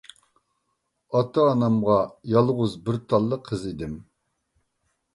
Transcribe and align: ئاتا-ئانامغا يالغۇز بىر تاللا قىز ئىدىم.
ئاتا-ئانامغا 1.19 1.99
يالغۇز 2.33 2.77
بىر 2.89 3.01
تاللا 3.13 3.41
قىز 3.51 3.71
ئىدىم. 3.75 3.97